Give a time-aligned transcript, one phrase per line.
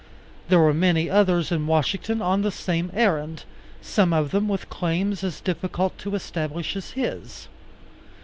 [0.49, 3.43] There were many others in Washington on the same errand,
[3.83, 7.47] some of them with claims as difficult to establish as his.